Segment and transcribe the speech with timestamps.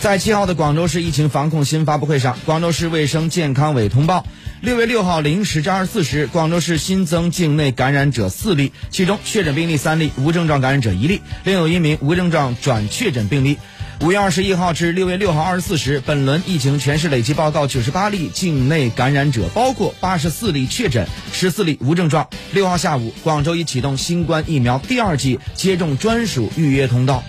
[0.00, 4.24] 在七号的广州市疫情防控新发布会上，广州市卫生健康委通报，
[4.60, 13.58] 六月六号零时至二十四时，广州市新增境内感染者四例，其中确诊病例三例，无症状感染者一例，另有一名无症状转确诊病例。
[14.02, 22.28] 五月二十一号至六月六号二十四时，本轮疫情全市累计报告九十八例境内感染者，包括八十四例确诊，十四例无症状。
[22.52, 27.24] 六号下午，广州已启动新冠疫苗第二剂接种专属预约通道。